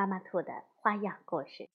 [0.00, 1.68] 妈妈兔的花样故事。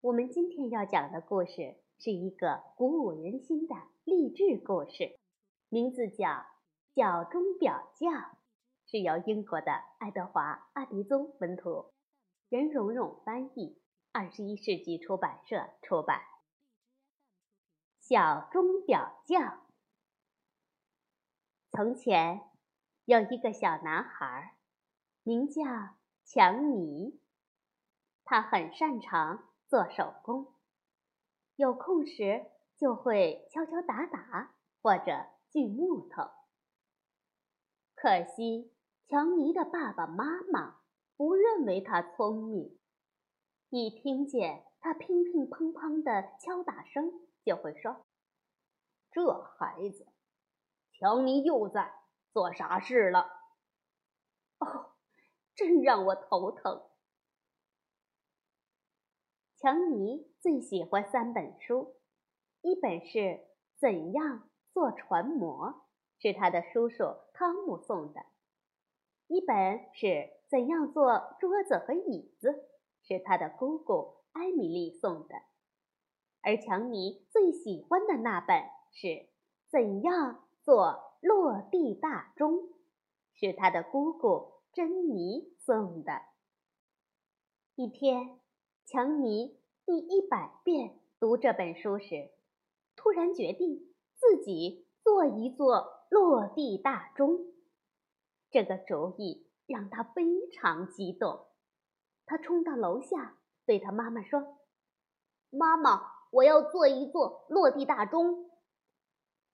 [0.00, 5.20] 我们今天要讲的故事是一个鼓舞人心的励志故事，
[5.68, 6.26] 名字叫
[6.94, 8.10] 《小钟表匠》，
[8.86, 11.92] 是由英国的爱德华·阿迪宗文图，
[12.48, 13.78] 任蓉蓉翻译，
[14.10, 16.22] 二十一世纪出版社出版。
[18.00, 19.62] 小钟表匠。
[21.70, 22.40] 从前
[23.04, 24.54] 有一个小男孩，
[25.22, 25.62] 名叫。
[26.26, 27.20] 强尼，
[28.24, 30.54] 他很擅长做手工，
[31.54, 36.30] 有空时就会敲敲打打或者锯木头。
[37.94, 38.72] 可惜，
[39.06, 40.80] 强尼的爸爸妈妈
[41.16, 42.78] 不认为他聪明，
[43.68, 47.12] 一听见他乒乒乓乓的敲打声，
[47.44, 48.06] 就会说
[49.12, 50.06] ：“这孩子，
[50.90, 51.94] 强尼又在
[52.32, 53.28] 做傻事了。”
[54.58, 54.93] 哦。
[55.54, 56.82] 真让我头疼。
[59.56, 61.96] 强尼最喜欢三本书，
[62.60, 63.18] 一本是
[63.78, 65.68] 《怎样做船模》，
[66.18, 68.20] 是他的叔叔汤姆送的；
[69.28, 70.06] 一本是
[70.48, 72.48] 《怎样做桌子和椅子》，
[73.06, 75.36] 是他的姑姑艾米丽送的；
[76.42, 79.06] 而强尼最喜欢的那本是
[79.70, 82.54] 《怎样做落地大钟》，
[83.32, 84.53] 是他的姑姑。
[84.74, 86.20] 珍妮送的。
[87.76, 88.40] 一天，
[88.84, 92.32] 强尼第一百遍读这本书时，
[92.96, 97.38] 突然决定自己做一座落地大钟。
[98.50, 101.46] 这个主意让他非常激动。
[102.26, 104.58] 他冲到楼下，对他妈妈说
[105.50, 108.50] ：“妈妈，我要做一座落地大钟。”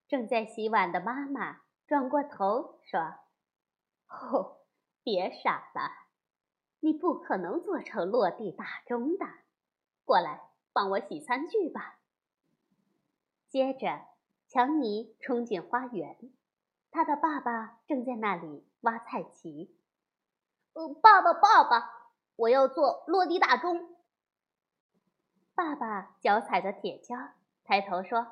[0.08, 3.00] 正在洗碗的妈妈转过头说
[4.08, 4.56] ：“哦。”
[5.10, 5.90] 别傻了，
[6.78, 9.26] 你不可能做成落地大钟的。
[10.04, 10.40] 过来
[10.72, 11.98] 帮我洗餐具吧。
[13.48, 14.06] 接着，
[14.46, 16.16] 强尼冲进花园，
[16.92, 19.68] 他的爸爸正在那里挖菜畦。
[20.74, 23.96] 呃，爸爸，爸爸，我要做落地大钟。
[25.56, 27.32] 爸爸脚踩着铁锹，
[27.64, 28.28] 抬头说：“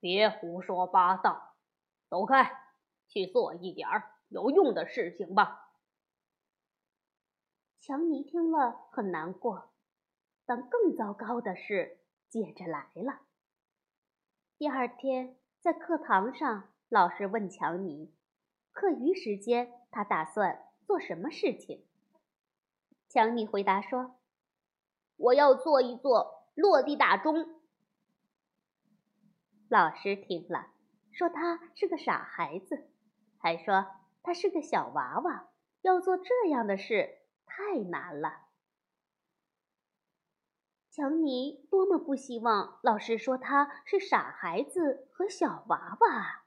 [0.00, 1.54] 别胡说八道，
[2.08, 2.50] 走开，
[3.06, 5.70] 去做一点儿。”有用的事情吧。
[7.80, 9.70] 强尼听了很难过，
[10.44, 13.20] 但更糟糕的事接着来了。
[14.58, 18.12] 第二天在课堂上，老师问强尼
[18.74, 21.86] ：“课余时间他打算做什么事情？”
[23.08, 24.16] 强尼回答说
[25.16, 27.60] ：“我要做一做落地大钟。”
[29.70, 30.72] 老师听了，
[31.12, 32.90] 说他是个傻孩子，
[33.38, 33.86] 还说。
[34.24, 35.50] 他是个小娃娃，
[35.82, 38.46] 要做这样的事太难了。
[40.90, 46.46] 强尼多么不希望老师说他是傻孩子和小娃娃啊，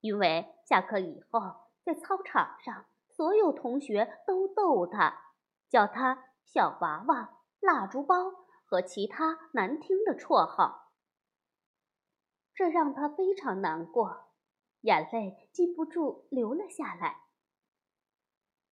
[0.00, 1.40] 因为下课以后
[1.82, 5.34] 在操场上，所有同学都逗他，
[5.68, 8.30] 叫他小娃娃、蜡烛包
[8.64, 10.92] 和其他难听的绰号，
[12.54, 14.29] 这让他非常难过。
[14.82, 17.24] 眼泪禁不住流了下来。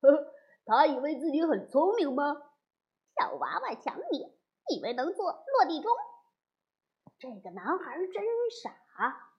[0.00, 0.32] 呵，
[0.64, 2.42] 他以为自己很聪明吗？
[3.14, 4.32] 小娃娃强尼
[4.68, 5.90] 以为能做落地钟？
[7.18, 8.22] 这个男孩真
[8.62, 9.32] 傻。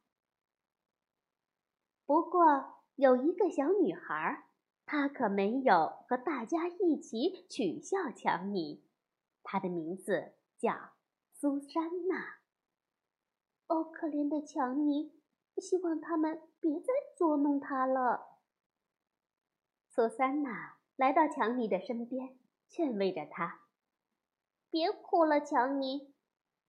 [2.06, 4.50] 不过有一个小女孩，
[4.86, 8.84] 她可没有和大家一起取笑强尼。
[9.44, 10.74] 她的名字叫
[11.32, 12.40] 苏珊娜。
[13.68, 15.18] 哦，可怜的强尼。
[15.58, 18.38] 希望他们别再捉弄他了。
[19.88, 23.62] 苏珊娜来到强尼的身边，劝慰着他
[24.70, 26.14] ：“别哭了，强尼，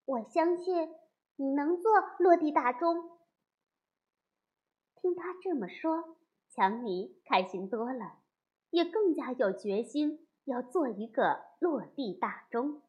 [0.05, 0.95] 我相信
[1.35, 3.19] 你能做落地大钟。”
[4.95, 6.17] 听他这么说，
[6.49, 8.19] 强尼开心多了，
[8.69, 12.81] 也更加有决心要做一个落地大钟。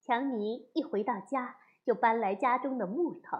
[0.00, 3.36] 强尼一回到家，就搬来家中的木头。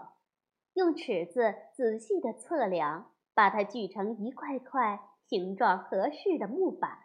[0.75, 6.99] 用尺子仔细的测量，把它锯成一块块形状合适的木板。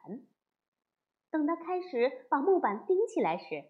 [1.30, 3.66] 等他开始把木板钉起来时，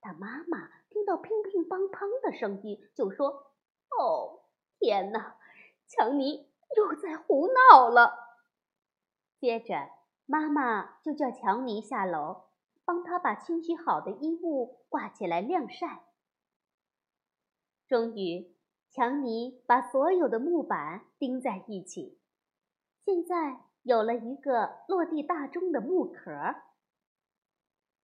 [0.00, 3.52] 他妈妈听到乒乒乓乓的声音，就说
[3.98, 4.44] ：“哦，
[4.78, 5.36] 天哪，
[5.88, 8.36] 强尼又在胡闹了。”
[9.40, 9.90] 接着，
[10.26, 12.44] 妈妈就叫强尼下楼，
[12.84, 16.04] 帮他把清洗好的衣物挂起来晾晒。
[17.88, 18.54] 终于，
[18.90, 22.18] 强尼把所有的木板钉在一起，
[23.04, 26.32] 现在有了一个落地大钟的木壳。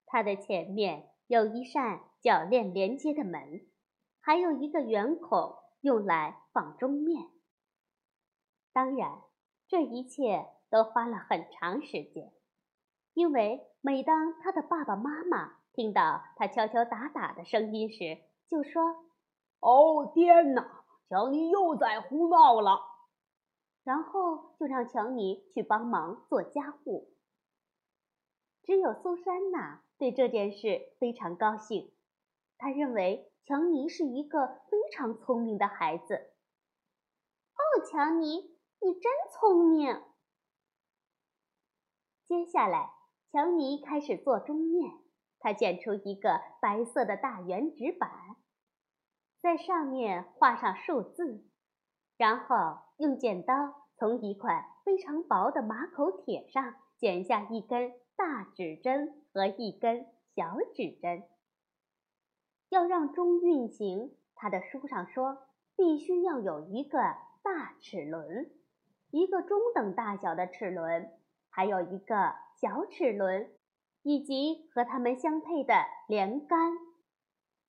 [0.06, 3.66] 它的前面有一扇铰链连接的门，
[4.20, 7.28] 还有一个圆孔用来放钟面。
[8.72, 9.22] 当然，
[9.66, 12.30] 这一切都花了很长时间，
[13.14, 19.06] 因为每当他的爸爸妈妈听到他敲敲打打的声音时，就说。
[19.64, 20.84] 哦天哪！
[21.08, 22.80] 强尼又在胡闹了。
[23.82, 27.14] 然后就让强尼去帮忙做家务。
[28.62, 31.94] 只有苏珊娜对这件事非常高兴，
[32.58, 36.14] 她认为强尼是一个非常聪明的孩子。
[37.54, 40.02] 哦，强尼，你真聪明！
[42.26, 42.90] 接下来，
[43.32, 44.98] 强尼开始做钟面。
[45.38, 48.10] 他剪出一个白色的大圆纸板。
[49.44, 51.44] 在上面画上数字，
[52.16, 61.24] 然后用剪刀从一块非常薄的马口铁上剪下一根大指针和一根小指针。
[62.70, 66.98] 要让钟运行，他的书上说，必须要有一个
[67.42, 68.50] 大齿轮，
[69.10, 71.12] 一个中等大小的齿轮，
[71.50, 73.50] 还有一个小齿轮，
[74.04, 75.74] 以及和它们相配的
[76.08, 76.72] 连杆，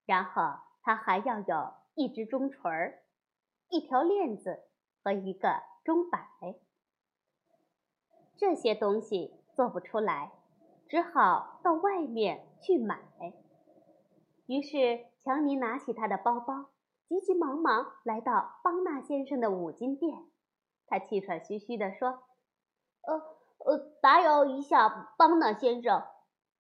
[0.06, 0.64] 然后。
[0.85, 3.01] 它还要有一只钟锤儿、
[3.69, 4.65] 一条链子
[5.03, 6.29] 和一个钟摆。
[8.37, 10.31] 这些东西做不出来，
[10.87, 12.99] 只好到外面去买。
[14.45, 16.69] 于是，强尼拿起他的包包，
[17.07, 20.27] 急急忙忙来到邦纳先生的五金店。
[20.85, 22.09] 他气喘吁吁地说
[23.07, 23.15] ：“呃
[23.57, 26.03] 呃，打扰一下，邦纳先生，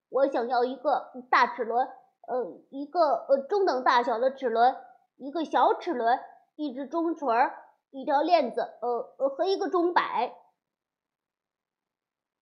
[0.09, 1.87] 我想要一个大齿轮。”
[2.27, 4.75] 呃，一个呃中等大小的齿轮，
[5.17, 6.19] 一个小齿轮，
[6.55, 10.35] 一只钟锤儿，一条链子，呃呃和一个钟摆。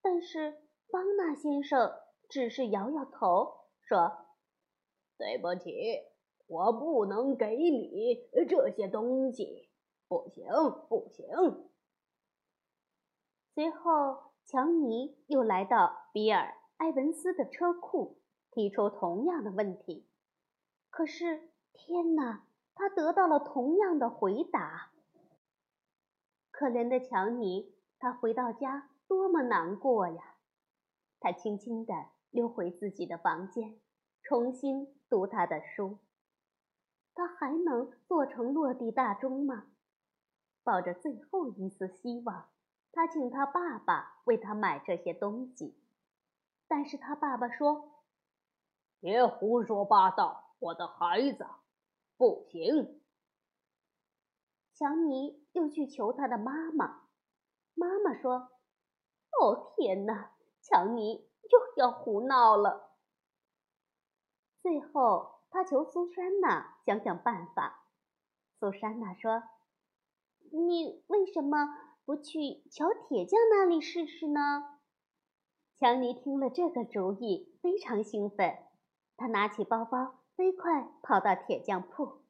[0.01, 0.51] 但是
[0.91, 1.94] 邦纳先生
[2.30, 4.12] 只是摇摇头，说
[5.18, 5.71] ：“对不起，
[6.47, 9.69] 我不能给你这些东西，
[10.07, 10.45] 不行，
[10.89, 11.25] 不行。”
[13.56, 16.47] 随后，强尼又来到比尔·
[16.77, 18.18] 埃文斯的车库。
[18.54, 20.08] 提出同样的问题，
[20.92, 22.46] 可是天哪，
[22.76, 24.92] 他得到了同样的回答。
[26.52, 30.36] 可怜的强尼，他回到家多么难过呀！
[31.20, 31.94] 他轻轻地
[32.30, 33.80] 溜回自己的房间，
[34.22, 35.98] 重新读他的书。
[37.16, 39.66] 他还能做成落地大钟吗？
[40.64, 42.50] 抱着最后一丝希望，
[42.92, 45.76] 他请他爸爸为他买这些东西，
[46.68, 47.90] 但是他爸爸说。
[49.04, 51.46] 别胡说八道，我的孩子，
[52.16, 53.02] 不行。
[54.74, 57.10] 强尼又去求他的妈妈，
[57.74, 58.52] 妈妈说
[59.42, 60.31] ：“哦，天哪，
[60.62, 62.94] 强尼又要胡闹了。”
[64.64, 67.90] 最后，他求苏珊娜想想办法。
[68.57, 69.44] 苏珊娜说
[70.50, 71.68] ：“你为什么
[72.06, 74.80] 不去乔铁匠那里试试呢？”
[75.78, 78.57] 强尼听了这个主意，非常兴奋。
[79.18, 82.22] 他拿起包包，飞快跑到铁匠铺，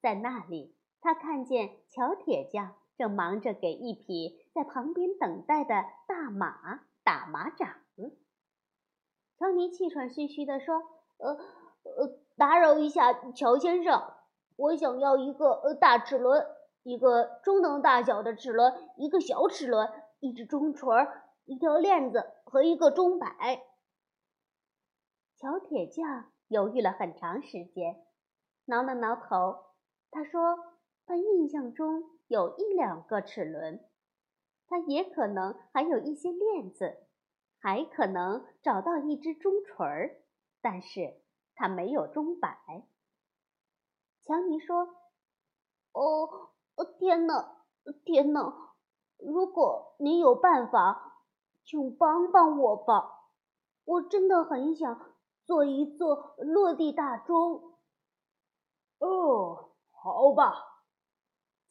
[0.00, 7.68] 在那里，他看见乔铁匠正忙着给一匹在旁边等待的大马打马掌。
[9.36, 10.76] 乔尼气喘吁吁地说
[11.18, 11.32] ：“呃
[11.82, 14.00] 呃，打扰一下，乔先生，
[14.56, 16.46] 我想要一个呃大齿轮，
[16.84, 19.90] 一个中等大小的齿轮，一个小齿轮，
[20.20, 21.06] 一只钟锤，
[21.44, 23.60] 一条链子和一个钟摆。”
[25.44, 28.02] 小铁匠犹豫了很长时间，
[28.64, 29.74] 挠了挠头。
[30.10, 30.40] 他说
[31.04, 33.84] ：“他印象中有一两个齿轮，
[34.66, 36.96] 他也可能还有一些链子，
[37.58, 40.22] 还可能找到一只钟锤儿，
[40.62, 41.20] 但是
[41.54, 42.58] 他没有钟摆。”
[44.24, 44.96] 强尼说
[45.92, 46.52] ：“哦，
[46.98, 47.66] 天哪，
[48.06, 48.72] 天哪！
[49.18, 51.20] 如果您有办法，
[51.62, 53.28] 请帮帮我吧，
[53.84, 54.98] 我真的很想。”
[55.44, 57.74] 做一座落地大钟。
[58.98, 60.54] 哦，好吧，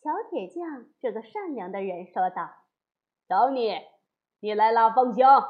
[0.01, 2.49] 乔铁匠这个善良的人说道
[3.27, 3.79] ：“乔尼，
[4.39, 5.43] 你来拉风箱，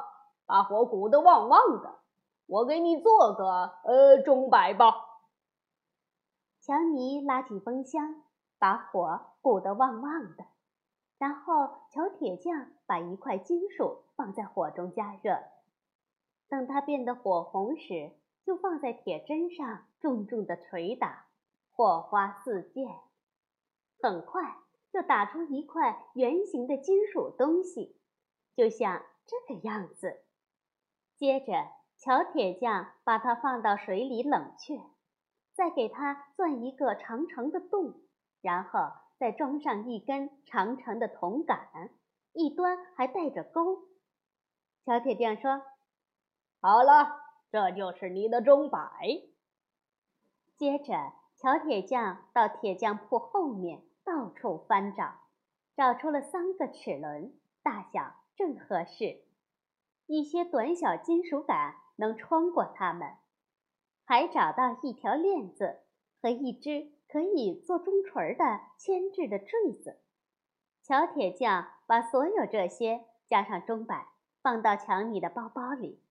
[0.46, 2.00] 把火鼓得旺旺的。
[2.46, 4.94] 我给你做个呃钟摆吧。
[6.62, 8.24] 乔尼拉起风箱，
[8.60, 10.46] 把火鼓得旺旺的，
[11.18, 15.44] 然后乔铁匠把一块金属放在火中加热，
[16.53, 18.12] 等它变得火红时，
[18.45, 21.25] 就放在铁砧上重重的捶打，
[21.72, 23.01] 火花四溅，
[24.00, 24.57] 很快
[24.91, 28.00] 就打出一块圆形的金属东西，
[28.55, 30.22] 就像这个样子。
[31.17, 34.79] 接着，乔铁匠把它放到水里冷却，
[35.55, 37.95] 再给它钻一个长长的洞，
[38.41, 41.89] 然后再装上一根长长的铜杆，
[42.31, 43.88] 一端还带着钩。
[44.86, 45.63] 乔铁匠说
[46.63, 47.20] ：“好了，
[47.51, 48.79] 这就是你的钟摆。”
[50.55, 55.15] 接着，乔铁匠到铁匠铺后面到处翻找，
[55.75, 59.25] 找出了三个齿轮，大小正合适，
[60.05, 61.75] 一些短小金属杆。
[61.98, 63.17] 能穿过它们，
[64.03, 65.82] 还找到一条链子
[66.20, 70.00] 和一只可以做钟锤的铅制的坠子。
[70.82, 74.08] 乔铁匠把所有这些加上钟摆，
[74.41, 76.01] 放到强尼的包包里。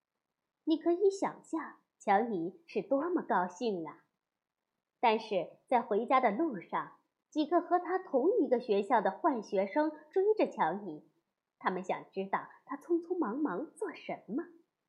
[0.65, 4.05] 你可以想象强尼是多么高兴啊！
[5.01, 6.93] 但是在回家的路上，
[7.31, 11.05] 几个和他同一个学校的坏学生追着强尼，
[11.59, 14.45] 他们想知道他匆匆忙忙做什么。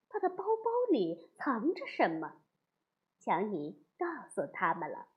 [0.10, 2.34] 他的包包里藏着什么？
[3.20, 5.08] 强尼告诉他们了。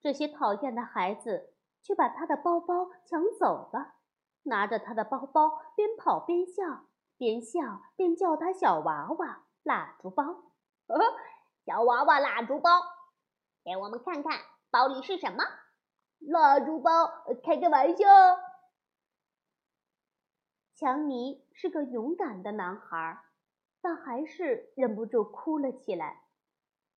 [0.00, 1.52] 这些讨厌的孩子
[1.82, 3.96] 却把他的包包抢走了，
[4.44, 6.86] 拿着他的包包边跑边笑，
[7.18, 10.24] 边笑边叫他小娃娃蜡烛包。
[11.64, 12.70] 小娃娃蜡烛包，
[13.64, 14.40] 给我们看看
[14.70, 15.44] 包里是什么？
[16.18, 16.90] 蜡烛包，
[17.42, 18.06] 开个玩笑。
[20.74, 23.24] 强尼是个勇敢的男孩。
[23.82, 26.24] 但还是忍不住哭了起来，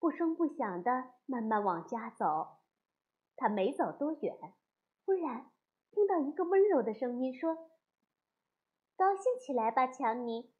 [0.00, 2.59] 不声不响地慢慢往家走。
[3.37, 4.37] 他没走多远，
[5.07, 5.49] 忽然
[5.92, 7.71] 听到一个温柔的声音说
[8.99, 10.52] ：“高兴起来吧，强尼，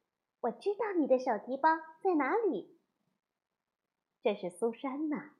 [0.42, 1.70] 我知道你的手提包
[2.02, 2.78] 在哪里。”
[4.22, 5.34] 这是苏珊娜，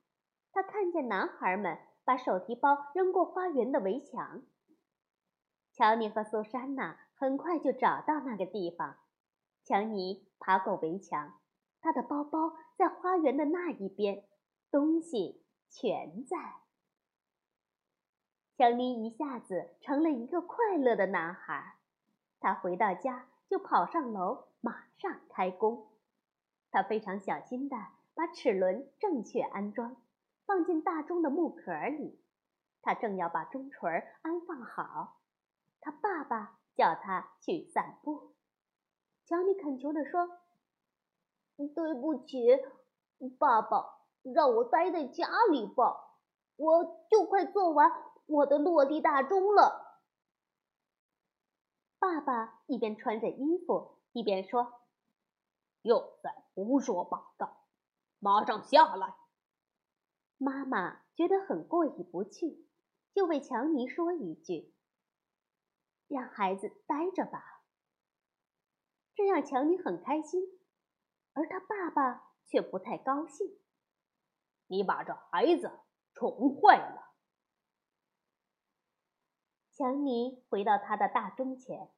[0.51, 4.41] 她看见男孩们把手提包扔过花园的围墙。
[5.71, 8.97] 乔尼和苏珊娜很快就找到那个地方。
[9.63, 11.39] 强尼爬过围墙，
[11.79, 14.27] 他的包包在花园的那一边，
[14.69, 16.37] 东西全在。
[18.57, 21.77] 强尼一下子成了一个快乐的男孩。
[22.39, 25.89] 他回到家就跑上楼，马上开工。
[26.71, 27.75] 他非常小心地
[28.15, 29.97] 把齿轮正确安装，
[30.45, 32.23] 放进大钟的木壳里。
[32.81, 33.89] 他正要把钟锤
[34.21, 35.19] 安放好，
[35.81, 38.33] 他爸爸叫他去散步。
[39.25, 40.27] 乔尼恳求地说
[41.75, 42.39] ：“对不起，
[43.37, 46.17] 爸爸，让我待在家里吧，
[46.55, 47.91] 我就快做完
[48.25, 49.99] 我的落地大钟了。”
[51.99, 54.81] 爸爸一边穿着衣服，一边说
[55.83, 57.67] ：“又在胡说八道，
[58.19, 59.15] 马上下来。”
[60.37, 62.67] 妈妈觉得很过意不去，
[63.13, 64.73] 就为强尼说一句
[66.07, 67.63] ：“让孩子待着吧。”
[69.15, 70.41] 这让强尼很开心，
[71.33, 73.59] 而他爸爸却不太高兴。
[74.67, 75.79] 你把这孩子
[76.13, 77.13] 宠坏了。
[79.71, 81.91] 强尼回到他的大钟前，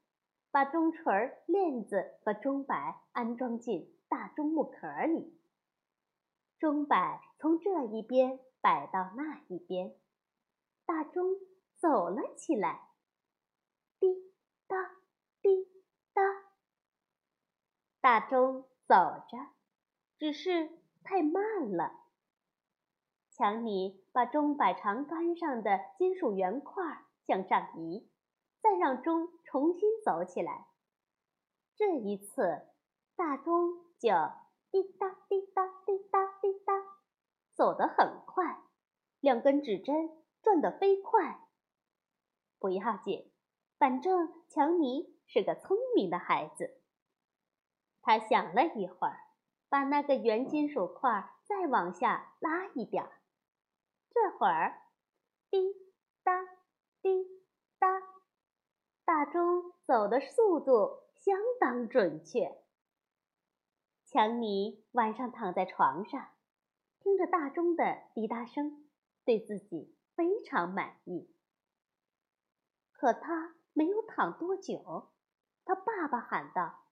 [0.56, 5.38] 把钟锤、链子和钟摆安装进大钟木壳里。
[6.60, 9.94] 钟摆从这一边摆到那一边，
[10.86, 11.36] 大钟
[11.76, 12.88] 走了起来，
[14.00, 14.08] 滴
[14.66, 14.78] 答，
[15.42, 15.68] 滴
[16.14, 16.22] 答。
[18.00, 18.96] 大钟走
[19.28, 19.38] 着，
[20.18, 20.70] 只是
[21.04, 22.00] 太慢了。
[23.30, 28.10] 强尼把钟摆长杆上的金属圆块向上移，
[28.62, 30.68] 再让钟重新走起来。
[31.78, 32.68] 这一次，
[33.16, 34.10] 大钟就
[34.70, 36.74] 滴答滴答滴答滴答，
[37.54, 38.64] 走得很快，
[39.22, 40.10] 两根指针
[40.42, 41.40] 转得飞快。
[42.60, 43.32] 不要紧，
[43.78, 46.82] 反正强尼是个聪明的孩子。
[48.02, 49.18] 他想了一会儿，
[49.70, 53.22] 把那个圆金属块再往下拉一点儿。
[54.10, 54.82] 这会儿，
[55.50, 55.74] 滴
[56.26, 56.44] 答
[57.02, 57.26] 滴
[57.80, 57.88] 答，
[59.06, 62.58] 大钟走的速度相当准确。
[64.04, 66.30] 强尼晚上躺在床上，
[67.00, 68.90] 听着大钟的滴答声，
[69.24, 71.30] 对自己非常满意。
[72.92, 75.12] 可他没有躺多久，
[75.66, 76.86] 他爸爸喊道：“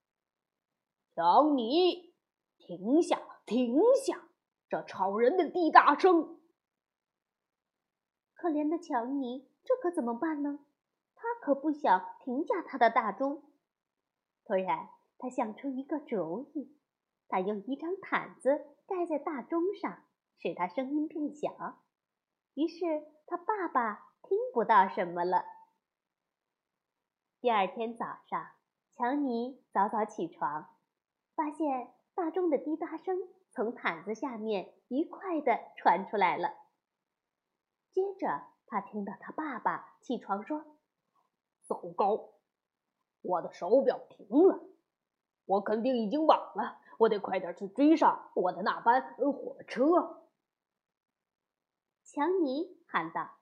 [1.16, 2.14] 强尼，
[2.60, 4.30] 停下，停下！
[4.70, 6.40] 这吵人的滴答声！”
[8.36, 10.60] 可怜的强尼，这可怎么办呢？
[11.24, 13.44] 他可不想停下他的大钟。
[14.44, 16.78] 突然，他想出一个主意，
[17.30, 20.04] 他用一张毯子盖在大钟上，
[20.38, 21.80] 使它声音变小。
[22.56, 22.86] 于是
[23.26, 25.46] 他爸爸听不到什么了。
[27.40, 28.50] 第二天早上，
[28.92, 30.76] 强尼早早起床，
[31.36, 33.18] 发现大钟的滴答声
[33.50, 36.50] 从毯子下面愉快地传出来了。
[37.94, 40.66] 接着，他听到他爸爸起床说
[41.74, 42.30] ：“糟糕，
[43.22, 44.60] 我的手表停了，
[45.46, 50.28] 我肯定已经晚了，我得快点去追上我的那班火车。”
[52.06, 53.38] 强尼喊道：“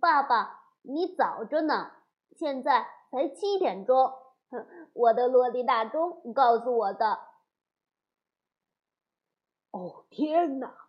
[0.00, 1.92] 爸爸，你早着呢，
[2.36, 4.12] 现在才七点钟。
[4.92, 7.18] 我的落地大钟告诉我的。”
[9.72, 10.88] 哦，天哪！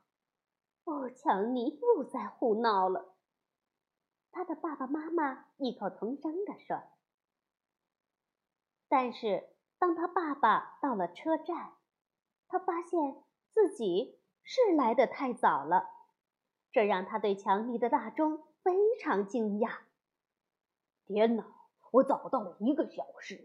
[0.83, 3.16] 哦，强尼又在胡闹了。
[4.38, 6.84] 他的爸爸妈妈异口同声地说。
[8.88, 11.74] 但是，当他爸爸到了车站，
[12.48, 15.89] 他发现自己是来得太早了。
[16.72, 19.79] 这让他对强尼的大钟非常惊讶。
[21.08, 21.44] 天哪，
[21.89, 23.44] 我早到了一个小时！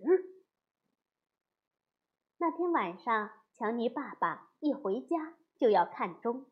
[2.37, 6.51] 那天晚上，强尼爸爸一回家就要看钟。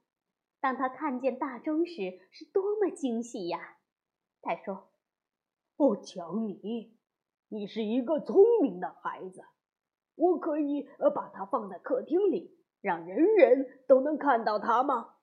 [0.61, 3.77] 当他看见大钟时，是多么惊喜呀！
[4.43, 4.89] 他说
[5.77, 6.97] ：“哦，强尼，
[7.49, 9.45] 你是一个聪明的孩子。
[10.15, 15.15] 我可以把它放在客厅里，让人人都能看到它吗？”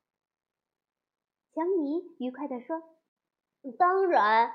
[1.53, 2.81] 强尼愉快地说
[3.77, 4.53] ：“当然。”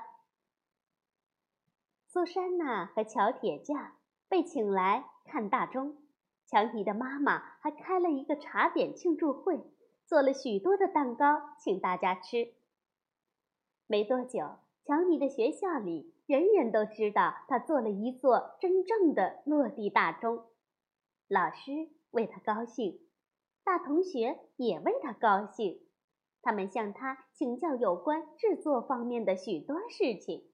[2.07, 3.97] 苏珊娜和乔铁匠
[4.29, 5.97] 被请来看大钟，
[6.45, 9.59] 强尼的妈妈还开了一个茶点庆祝会，
[10.05, 12.53] 做了许多的蛋糕请大家吃。
[13.93, 20.47] 没多久，强尼的学校里人人都知道他做了一座真正的落地大钟，
[21.27, 22.99] 老师为他高兴，
[23.63, 25.79] 大同学也为他高兴。
[26.41, 30.51] 他们向他请教有关制作方面的许多事情。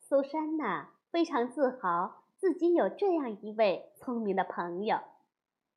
[0.00, 4.98] 苏珊娜非常自豪自己有这样一位聪明的朋友，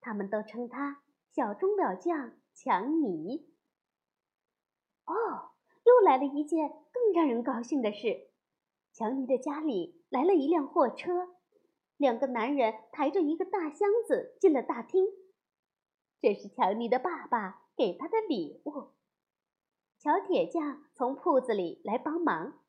[0.02, 3.54] 他们都称他“小钟表匠强尼”。
[5.06, 5.52] 哦，
[5.86, 8.30] 又来了一件更让人高兴的事：
[8.92, 11.30] 强尼的家里来了一辆货车，
[11.98, 15.06] 两个男人抬着一个大箱子进了大厅。
[16.20, 18.94] 这是强尼的爸爸给他的礼物。
[19.98, 22.60] 小铁匠从铺子里来帮忙，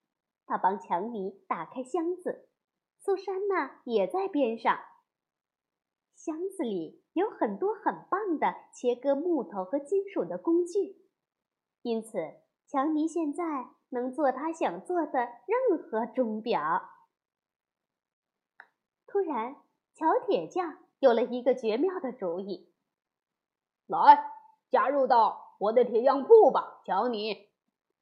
[0.47, 2.49] 他帮强尼打开箱子。
[2.99, 4.79] 苏珊娜也在边上。
[6.15, 10.97] 箱子里有很多很棒的切割木头和金属的工具，
[11.83, 12.19] 因此
[12.69, 16.91] 强尼现在能做他想做的任何钟表。
[19.07, 19.57] 突然，
[19.95, 22.69] 乔铁匠有了一个绝妙的主意
[23.87, 24.31] ：“来，
[24.71, 27.49] 加入到。”我的铁匠铺吧，乔尼，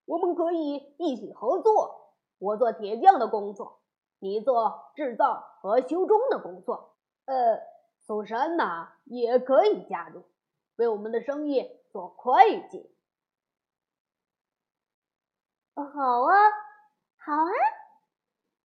[0.06, 2.14] 我们可以一起合作。
[2.38, 3.78] 我做铁匠的工作，
[4.18, 6.96] 你做制造和修钟的工作。
[7.26, 7.60] 呃，
[8.00, 10.24] 苏珊娜也可以加入，
[10.74, 12.90] 为我们的生意做会计。
[15.74, 16.34] 好啊，
[17.16, 17.52] 好啊，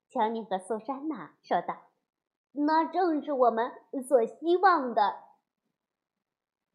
[0.09, 1.75] 乔尼和苏珊娜说道
[2.53, 3.71] ：“那正是我们
[4.07, 5.23] 所希望的。”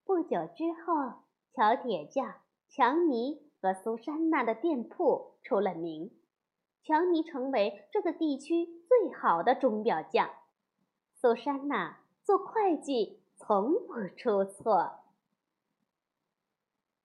[0.05, 1.25] 不久之后。
[1.57, 6.11] 乔铁匠强尼和苏珊娜的店铺出了名，
[6.83, 10.29] 强尼成为这个地区最好的钟表匠，
[11.12, 15.05] 苏珊娜做会计从不出错。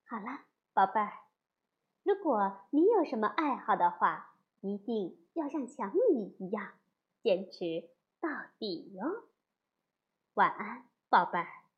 [0.08, 1.12] 好了，宝贝儿，
[2.10, 6.72] 如果你有什么爱好的话，一定要像强尼一样
[7.22, 7.88] 坚持
[8.20, 9.26] 到底哟。
[10.34, 11.69] 晚安，宝贝儿。